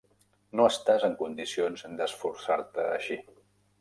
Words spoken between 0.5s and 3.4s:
No estàs en condicions d'esforçar-te així.